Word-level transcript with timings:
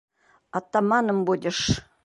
Атаманом 0.57 1.23
будешь! 1.25 1.79